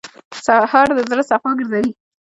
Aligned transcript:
سهار 0.45 0.87
د 0.97 0.99
زړه 1.09 1.23
صفا 1.29 1.51
ګرځوي. 1.57 1.91